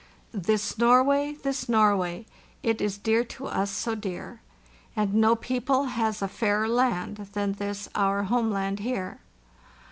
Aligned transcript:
"This 0.33 0.79
Norway, 0.79 1.33
this 1.43 1.69
Norway.. 1.69 2.25
It 2.63 2.81
is 2.81 2.97
dear 2.97 3.23
to. 3.23 3.45
us, 3.45 3.69
so 3.69 3.93
dear, 3.93 4.41
And 4.95 5.13
no 5.13 5.35
people 5.35 5.83
has 5.83 6.23
a 6.23 6.27
fairer 6.27 6.67
land 6.67 7.17
than 7.33 7.53
this 7.53 7.87
our 7.93 8.23
homeland 8.23 8.79
here. 8.79 9.19